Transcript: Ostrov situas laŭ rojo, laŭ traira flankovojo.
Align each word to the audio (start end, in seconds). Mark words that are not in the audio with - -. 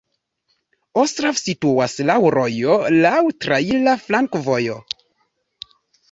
Ostrov 0.99 1.35
situas 1.41 1.93
laŭ 2.09 2.15
rojo, 2.35 2.77
laŭ 3.03 3.19
traira 3.45 3.93
flankovojo. 4.05 4.79